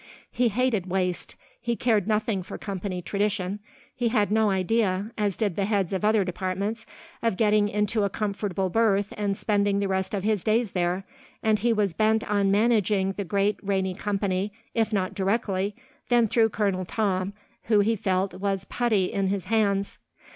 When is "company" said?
2.57-3.03, 13.93-14.51